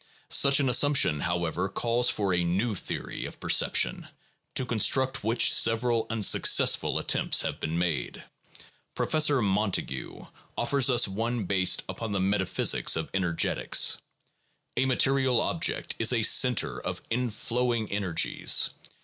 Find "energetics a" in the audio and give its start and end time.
13.13-14.85